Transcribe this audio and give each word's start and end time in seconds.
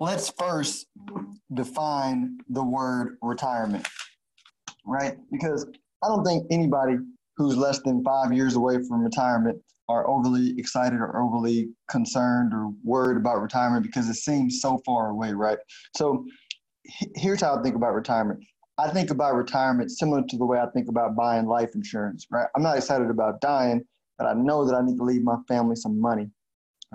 let's 0.00 0.30
first 0.38 0.86
define 1.54 2.38
the 2.48 2.62
word 2.62 3.16
retirement, 3.22 3.86
right? 4.84 5.16
Because 5.30 5.66
I 6.02 6.08
don't 6.08 6.24
think 6.24 6.46
anybody 6.50 6.96
who's 7.36 7.56
less 7.56 7.80
than 7.82 8.02
five 8.04 8.32
years 8.32 8.54
away 8.56 8.76
from 8.88 9.02
retirement 9.02 9.60
are 9.88 10.08
overly 10.08 10.54
excited 10.58 10.96
or 10.96 11.22
overly 11.22 11.68
concerned 11.88 12.52
or 12.52 12.70
worried 12.82 13.16
about 13.16 13.40
retirement 13.40 13.84
because 13.84 14.08
it 14.08 14.14
seems 14.14 14.60
so 14.60 14.80
far 14.84 15.10
away, 15.10 15.32
right? 15.32 15.58
So 15.96 16.24
here's 17.14 17.40
how 17.40 17.58
I 17.58 17.62
think 17.62 17.76
about 17.76 17.94
retirement. 17.94 18.40
I 18.78 18.90
think 18.90 19.10
about 19.10 19.34
retirement 19.34 19.90
similar 19.90 20.22
to 20.28 20.36
the 20.36 20.44
way 20.44 20.58
I 20.58 20.66
think 20.74 20.88
about 20.88 21.16
buying 21.16 21.46
life 21.46 21.70
insurance, 21.74 22.26
right? 22.30 22.46
I'm 22.54 22.62
not 22.62 22.76
excited 22.76 23.10
about 23.10 23.40
dying, 23.40 23.82
but 24.18 24.26
I 24.26 24.34
know 24.34 24.66
that 24.66 24.74
I 24.74 24.82
need 24.82 24.96
to 24.98 25.04
leave 25.04 25.22
my 25.22 25.36
family 25.48 25.76
some 25.76 26.00
money 26.00 26.30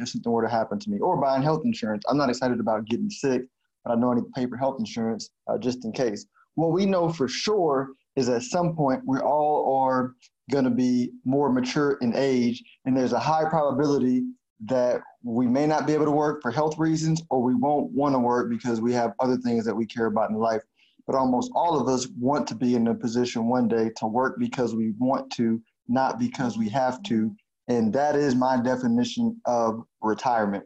if 0.00 0.08
something 0.08 0.30
were 0.30 0.42
to 0.42 0.48
happen 0.48 0.78
to 0.78 0.90
me, 0.90 0.98
or 0.98 1.20
buying 1.20 1.42
health 1.42 1.62
insurance. 1.64 2.04
I'm 2.08 2.16
not 2.16 2.30
excited 2.30 2.60
about 2.60 2.86
getting 2.86 3.10
sick, 3.10 3.42
but 3.84 3.92
I 3.92 3.94
know 3.96 4.12
I 4.12 4.16
need 4.16 4.22
to 4.22 4.32
pay 4.34 4.46
for 4.46 4.56
health 4.56 4.76
insurance 4.78 5.30
uh, 5.48 5.58
just 5.58 5.84
in 5.84 5.92
case. 5.92 6.26
What 6.54 6.72
we 6.72 6.86
know 6.86 7.08
for 7.08 7.28
sure 7.28 7.90
is 8.16 8.28
at 8.28 8.42
some 8.42 8.76
point 8.76 9.02
we 9.06 9.18
all 9.18 9.80
are 9.82 10.14
going 10.50 10.64
to 10.64 10.70
be 10.70 11.10
more 11.24 11.50
mature 11.50 11.98
in 12.00 12.14
age, 12.14 12.62
and 12.84 12.96
there's 12.96 13.12
a 13.12 13.18
high 13.18 13.48
probability 13.48 14.24
that 14.66 15.00
we 15.24 15.46
may 15.46 15.66
not 15.66 15.86
be 15.86 15.92
able 15.92 16.04
to 16.04 16.10
work 16.10 16.40
for 16.40 16.50
health 16.50 16.78
reasons 16.78 17.22
or 17.30 17.42
we 17.42 17.54
won't 17.54 17.90
want 17.92 18.14
to 18.14 18.18
work 18.18 18.48
because 18.48 18.80
we 18.80 18.92
have 18.92 19.12
other 19.20 19.36
things 19.38 19.64
that 19.64 19.74
we 19.74 19.86
care 19.86 20.06
about 20.06 20.30
in 20.30 20.36
life. 20.36 20.62
But 21.06 21.16
almost 21.16 21.50
all 21.54 21.80
of 21.80 21.88
us 21.88 22.06
want 22.16 22.46
to 22.48 22.54
be 22.54 22.76
in 22.76 22.86
a 22.86 22.94
position 22.94 23.48
one 23.48 23.66
day 23.66 23.90
to 23.96 24.06
work 24.06 24.38
because 24.38 24.74
we 24.74 24.92
want 24.98 25.32
to, 25.32 25.60
not 25.88 26.20
because 26.20 26.56
we 26.56 26.68
have 26.68 27.02
to. 27.04 27.34
And 27.72 27.92
that 27.94 28.16
is 28.16 28.34
my 28.34 28.60
definition 28.60 29.40
of 29.46 29.82
retirement. 30.02 30.64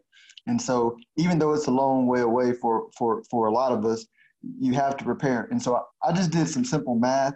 And 0.48 0.60
so, 0.60 0.96
even 1.16 1.38
though 1.38 1.54
it's 1.54 1.66
a 1.66 1.70
long 1.70 2.06
way 2.06 2.20
away 2.20 2.52
for, 2.52 2.88
for, 2.96 3.22
for 3.30 3.46
a 3.46 3.52
lot 3.52 3.72
of 3.72 3.84
us, 3.84 4.06
you 4.42 4.72
have 4.74 4.96
to 4.96 5.04
prepare. 5.04 5.48
And 5.50 5.62
so, 5.62 5.84
I 6.02 6.12
just 6.12 6.30
did 6.30 6.48
some 6.48 6.64
simple 6.64 6.96
math 6.96 7.34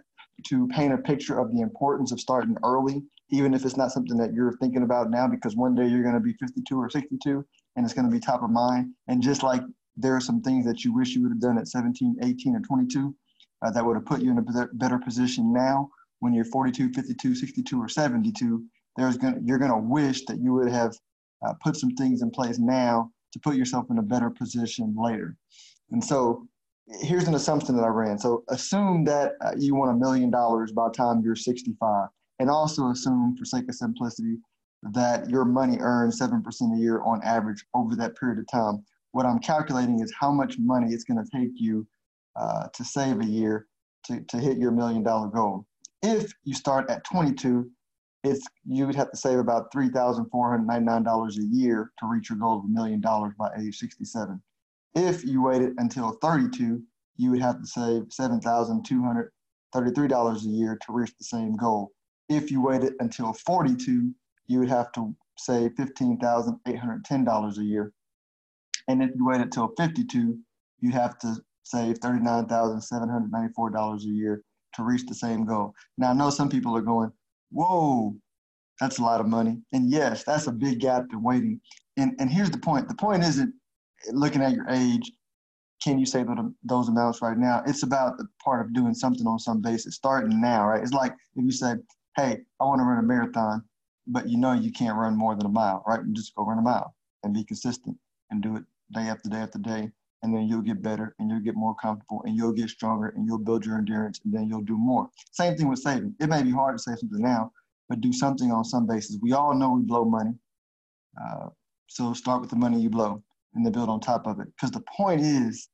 to 0.49 0.67
paint 0.69 0.93
a 0.93 0.99
picture 0.99 1.39
of 1.39 1.53
the 1.53 1.61
importance 1.61 2.11
of 2.11 2.21
starting 2.21 2.57
early, 2.65 3.03
even 3.31 3.55
if 3.55 3.65
it's 3.65 3.77
not 3.77 3.93
something 3.93 4.17
that 4.17 4.33
you're 4.33 4.57
thinking 4.59 4.83
about 4.83 5.11
now, 5.11 5.29
because 5.29 5.55
one 5.55 5.75
day 5.75 5.87
you're 5.87 6.03
going 6.03 6.15
to 6.15 6.21
be 6.21 6.33
52 6.35 6.77
or 6.77 6.91
62 6.91 7.45
and 7.77 7.85
it's 7.85 7.95
going 7.95 8.07
to 8.07 8.13
be 8.13 8.21
top 8.21 8.43
of 8.43 8.51
mind. 8.51 8.93
And 9.07 9.23
just 9.23 9.43
like 9.43 9.63
there 9.97 10.17
are 10.17 10.21
some 10.21 10.41
things 10.41 10.65
that 10.67 10.85
you 10.85 10.95
wish 10.95 11.15
you 11.15 11.23
would 11.23 11.33
have 11.33 11.41
done 11.41 11.59
at 11.59 11.69
17, 11.69 12.17
18, 12.23 12.57
or 12.57 12.61
22 12.61 13.15
uh, 13.63 13.71
that 13.71 13.85
would 13.85 13.97
have 13.97 14.07
put 14.07 14.21
you 14.21 14.31
in 14.31 14.39
a 14.39 14.67
better 14.75 14.99
position 14.99 15.53
now 15.53 15.91
when 16.21 16.33
you're 16.33 16.45
42, 16.45 16.93
52, 16.93 17.35
62, 17.35 17.81
or 17.81 17.89
72, 17.89 18.65
there's 18.97 19.17
going 19.17 19.43
you're 19.45 19.59
going 19.59 19.71
to 19.71 19.79
wish 19.79 20.25
that 20.27 20.39
you 20.41 20.53
would 20.55 20.71
have 20.71 20.95
uh, 21.47 21.55
put 21.63 21.77
some 21.77 21.91
things 21.91 22.23
in 22.23 22.31
place 22.31 22.59
now 22.59 23.11
to 23.33 23.39
put 23.39 23.57
yourself 23.57 23.87
in 23.91 23.99
a 23.99 24.03
better 24.03 24.31
position 24.31 24.95
later. 24.99 25.37
And 25.91 26.03
so 26.03 26.47
here's 27.01 27.29
an 27.29 27.35
assumption 27.35 27.77
that 27.77 27.85
I 27.85 27.89
ran. 27.89 28.19
So 28.19 28.45
assume 28.49 29.05
that 29.05 29.33
uh, 29.45 29.53
you 29.57 29.75
want 29.75 29.93
a 29.93 29.95
million 29.95 30.31
dollars 30.31 30.73
by 30.73 30.89
the 30.89 30.95
time 30.95 31.23
you're 31.25 31.37
65, 31.37 32.09
and 32.39 32.51
also 32.51 32.91
assume, 32.91 33.37
for 33.39 33.45
sake 33.45 33.69
of 33.69 33.75
simplicity, 33.75 34.39
that 34.83 35.29
your 35.29 35.45
money 35.45 35.79
earns 35.81 36.19
7% 36.19 36.43
a 36.75 36.79
year 36.79 37.03
on 37.03 37.21
average 37.23 37.65
over 37.75 37.95
that 37.97 38.17
period 38.19 38.39
of 38.39 38.47
time. 38.51 38.85
What 39.13 39.27
I'm 39.27 39.39
calculating 39.39 40.01
is 40.01 40.13
how 40.19 40.33
much 40.33 40.57
money 40.59 40.93
it's 40.93 41.05
going 41.05 41.23
to 41.23 41.31
take 41.39 41.51
you 41.55 41.87
uh, 42.37 42.69
to 42.73 42.85
save 42.85 43.21
a 43.21 43.25
year 43.25 43.67
to, 44.07 44.21
to 44.21 44.39
hit 44.39 44.57
your 44.57 44.71
million 44.71 45.03
dollar 45.03 45.29
goal. 45.29 45.67
If 46.03 46.33
you 46.45 46.55
start 46.55 46.89
at 46.89 47.05
22, 47.05 47.71
it's 48.23 48.47
you 48.67 48.87
would 48.87 48.95
have 48.95 49.11
to 49.11 49.17
save 49.17 49.39
about 49.39 49.73
$3,499 49.73 51.39
a 51.39 51.45
year 51.45 51.91
to 51.99 52.07
reach 52.07 52.29
your 52.29 52.39
goal 52.39 52.59
of 52.59 52.65
a 52.65 52.69
million 52.69 53.01
dollars 53.01 53.33
by 53.39 53.49
age 53.59 53.79
67. 53.79 54.43
If 54.95 55.25
you 55.25 55.41
waited 55.43 55.73
until 55.79 56.19
32, 56.23 56.83
you 57.17 57.31
would 57.31 57.41
have 57.41 57.59
to 57.61 57.67
save 57.67 58.03
$7,233 58.09 60.45
a 60.45 60.49
year 60.49 60.79
to 60.87 60.93
reach 60.93 61.17
the 61.17 61.25
same 61.25 61.57
goal. 61.57 61.93
If 62.29 62.51
you 62.51 62.61
waited 62.61 62.93
until 63.01 63.33
42, 63.33 64.13
you 64.47 64.59
would 64.59 64.69
have 64.69 64.93
to 64.93 65.17
save 65.39 65.71
$15,810 65.77 67.59
a 67.59 67.65
year. 67.65 67.95
And 68.89 69.03
if 69.03 69.11
you 69.15 69.27
waited 69.27 69.45
until 69.45 69.73
52, 69.77 70.39
you 70.81 70.91
have 70.91 71.19
to 71.21 71.37
save 71.63 72.01
$39,794 72.01 74.03
a 74.03 74.07
year 74.07 74.43
to 74.75 74.83
reach 74.83 75.07
the 75.07 75.15
same 75.15 75.45
goal. 75.45 75.73
Now, 75.99 76.11
I 76.11 76.15
know 76.15 76.31
some 76.31 76.49
people 76.49 76.77
are 76.77 76.83
going, 76.83 77.13
whoa, 77.51 78.15
that's 78.81 78.99
a 78.99 79.03
lot 79.03 79.21
of 79.21 79.27
money. 79.27 79.61
And 79.73 79.91
yes, 79.91 80.25
that's 80.25 80.47
a 80.47 80.53
big 80.53 80.81
gap 80.81 81.05
in 81.13 81.23
waiting. 81.23 81.61
And, 81.97 82.15
and 82.19 82.31
here's 82.31 82.51
the 82.51 82.59
point 82.59 82.89
the 82.89 82.95
point 82.95 83.25
isn't 83.25 83.55
looking 84.13 84.43
at 84.43 84.53
your 84.53 84.69
age, 84.69 85.13
can 85.83 85.99
you 85.99 86.07
save 86.07 86.27
those 86.65 86.89
amounts 86.89 87.23
right 87.23 87.37
now? 87.39 87.63
It's 87.67 87.83
about 87.83 88.19
the 88.19 88.27
part 88.43 88.65
of 88.65 88.75
doing 88.75 88.95
something 88.95 89.27
on 89.27 89.39
some 89.39 89.61
basis, 89.61 89.97
starting 89.97 90.41
now, 90.41 90.67
right? 90.67 90.83
It's 90.83 90.93
like 90.93 91.13
if 91.37 91.45
you 91.45 91.53
said, 91.53 91.81
hey, 92.17 92.39
I 92.61 92.65
want 92.65 92.81
to 92.81 92.85
run 92.85 92.99
a 92.99 93.03
marathon, 93.03 93.65
but 94.07 94.29
you 94.29 94.37
know 94.39 94.53
you 94.53 94.73
can't 94.73 94.97
run 94.97 95.17
more 95.17 95.35
than 95.37 95.47
a 95.47 95.51
mile, 95.51 95.83
right? 95.87 96.01
And 96.01 96.15
just 96.15 96.35
go 96.35 96.45
run 96.45 96.59
a 96.59 96.63
mile 96.63 96.95
and 97.23 97.33
be 97.33 97.45
consistent 97.45 97.97
and 98.31 98.43
do 98.43 98.57
it 98.57 98.65
day 98.93 99.03
after 99.03 99.29
day 99.29 99.39
after 99.39 99.59
day. 99.59 99.91
And 100.23 100.35
then 100.35 100.47
you'll 100.47 100.63
get 100.63 100.83
better 100.83 101.15
and 101.19 101.31
you'll 101.31 101.41
get 101.41 101.57
more 101.57 101.75
comfortable 101.77 102.23
and 102.27 102.37
you'll 102.37 102.53
get 102.53 102.69
stronger 102.69 103.09
and 103.17 103.27
you'll 103.27 103.39
build 103.39 103.65
your 103.65 103.79
endurance 103.79 104.21
and 104.25 104.33
then 104.33 104.49
you'll 104.49 104.61
do 104.61 104.77
more. 104.77 105.09
Same 105.33 105.57
thing 105.57 105.69
with 105.69 105.79
saving. 105.79 106.15
It 106.21 106.29
may 106.29 106.43
be 106.43 106.51
hard 106.51 106.77
to 106.77 106.83
save 106.83 106.99
something 106.99 107.23
now, 107.23 107.53
but 107.89 108.01
do 108.01 108.13
something 108.13 108.53
on 108.53 108.65
some 108.65 108.87
basis. 108.87 109.19
We 109.23 109.33
all 109.33 109.55
know 109.55 109.73
we 109.73 109.83
blow 109.83 110.05
money. 110.05 110.35
Uh, 111.21 111.49
so 111.87 112.13
start 112.13 112.41
with 112.41 112.51
the 112.51 112.57
money 112.57 112.81
you 112.81 112.91
blow 112.91 113.23
and 113.55 113.65
then 113.65 113.73
build 113.73 113.89
on 113.89 114.01
top 114.01 114.27
of 114.27 114.41
it. 114.41 114.47
Because 114.55 114.71
the 114.71 114.85
point 114.97 115.23
is, 115.23 115.69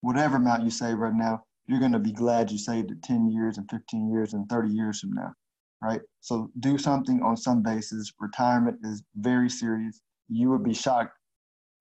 whatever 0.00 0.36
amount 0.36 0.62
you 0.62 0.70
save 0.70 0.98
right 0.98 1.14
now, 1.14 1.42
you're 1.66 1.80
going 1.80 1.92
to 1.92 1.98
be 1.98 2.12
glad 2.12 2.50
you 2.50 2.58
saved 2.58 2.90
it 2.90 3.02
10 3.02 3.30
years 3.30 3.58
and 3.58 3.68
15 3.70 4.10
years 4.10 4.34
and 4.34 4.48
30 4.48 4.68
years 4.68 5.00
from 5.00 5.12
now, 5.12 5.32
right? 5.82 6.00
So 6.20 6.50
do 6.60 6.78
something 6.78 7.22
on 7.22 7.36
some 7.36 7.62
basis. 7.62 8.12
Retirement 8.20 8.78
is 8.84 9.02
very 9.16 9.50
serious. 9.50 10.00
You 10.28 10.50
would 10.50 10.62
be 10.62 10.74
shocked 10.74 11.15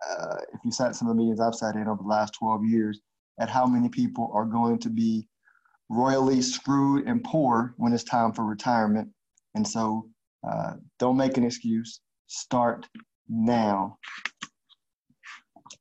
uh, 0.10 0.38
if 0.54 0.60
you 0.64 0.72
sat 0.72 0.96
some 0.96 1.08
of 1.08 1.16
the 1.16 1.22
meetings 1.22 1.40
I've 1.40 1.56
sat 1.56 1.76
in 1.76 1.88
over 1.88 2.02
the 2.02 2.10
last 2.10 2.36
12 2.40 2.66
years 2.66 3.00
at 3.40 3.50
how 3.50 3.66
many 3.66 3.90
people 3.90 4.32
are 4.34 4.46
going 4.46 4.80
to 4.80 4.90
be 4.90 5.28
royally 5.90 6.42
screwed 6.42 7.08
and 7.08 7.24
poor 7.24 7.74
when 7.78 7.94
it's 7.94 8.04
time 8.04 8.32
for 8.34 8.46
retirement. 8.46 9.10
And 9.54 9.68
so 9.68 10.10
uh, 10.48 10.74
don't 11.00 11.18
make 11.18 11.38
an 11.38 11.44
excuse. 11.44 12.02
Start 12.28 12.88
now. 13.30 13.98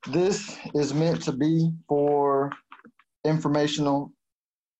This 0.08 0.56
is 0.74 0.92
meant 0.92 1.22
to 1.22 1.32
be 1.32 1.70
for 1.88 2.50
informational 3.24 4.12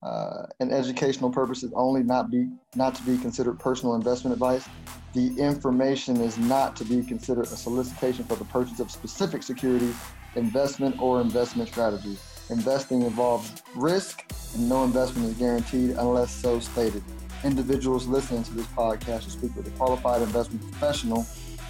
uh, 0.03 0.47
and 0.61 0.71
educational 0.71 1.31
purposes 1.31 1.73
only, 1.75 2.03
not 2.03 2.31
be 2.31 2.49
not 2.75 2.95
to 2.95 3.03
be 3.05 3.17
considered 3.17 3.59
personal 3.59 3.95
investment 3.95 4.35
advice. 4.35 4.69
The 5.15 5.33
information 5.39 6.17
is 6.21 6.39
not 6.39 6.75
to 6.77 6.85
be 6.85 7.01
considered 7.01 7.45
a 7.45 7.57
solicitation 7.57 8.25
for 8.25 8.35
the 8.35 8.45
purchase 8.47 8.81
of 8.81 8.91
specific 8.91 9.45
securities, 9.45 9.95
investment, 10.35 11.01
or 11.01 11.21
investment 11.21 11.69
strategies. 11.69 12.21
Investing 12.51 13.03
involves 13.03 13.63
risk, 13.77 14.25
and 14.55 14.69
no 14.69 14.83
investment 14.83 15.29
is 15.31 15.35
guaranteed 15.37 15.91
unless 15.91 16.33
so 16.33 16.59
stated. 16.59 17.03
Individuals 17.45 18.09
listening 18.09 18.43
to 18.43 18.55
this 18.55 18.67
podcast 18.69 19.23
should 19.23 19.33
speak 19.33 19.55
with 19.57 19.69
a 19.69 19.71
qualified 19.79 20.21
investment 20.21 20.61
professional 20.73 21.25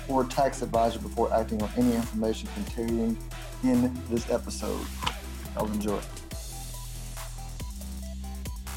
or 0.09 0.25
tax 0.25 0.63
advisor 0.63 0.99
before 0.99 1.33
acting 1.35 1.63
on 1.63 1.71
any 1.77 1.95
information 1.95 2.49
contained 2.55 3.19
in 3.63 4.03
this 4.09 4.31
episode. 4.31 4.87
I'll 5.55 5.67
enjoy. 5.67 6.01